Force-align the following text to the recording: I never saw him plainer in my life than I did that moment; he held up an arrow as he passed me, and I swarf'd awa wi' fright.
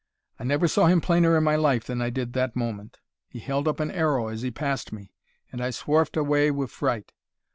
I 0.39 0.45
never 0.45 0.67
saw 0.67 0.87
him 0.87 0.99
plainer 0.99 1.37
in 1.37 1.43
my 1.43 1.55
life 1.55 1.83
than 1.83 2.01
I 2.01 2.09
did 2.09 2.33
that 2.33 2.55
moment; 2.55 2.97
he 3.29 3.37
held 3.37 3.67
up 3.67 3.79
an 3.79 3.91
arrow 3.91 4.29
as 4.29 4.41
he 4.41 4.49
passed 4.49 4.91
me, 4.91 5.13
and 5.51 5.61
I 5.61 5.69
swarf'd 5.69 6.17
awa 6.17 6.51
wi' 6.51 6.65
fright. 6.65 7.13